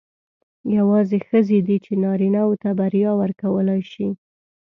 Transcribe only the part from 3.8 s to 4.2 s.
شي.